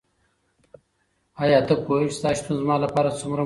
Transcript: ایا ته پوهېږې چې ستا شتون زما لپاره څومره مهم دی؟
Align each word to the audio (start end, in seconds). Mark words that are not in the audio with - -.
ایا 1.41 1.59
ته 1.67 1.75
پوهېږې 1.83 2.09
چې 2.11 2.15
ستا 2.19 2.29
شتون 2.37 2.55
زما 2.61 2.75
لپاره 2.83 3.09
څومره 3.19 3.31
مهم 3.35 3.37
دی؟ 3.37 3.39